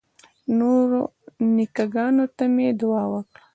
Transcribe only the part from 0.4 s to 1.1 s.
نورو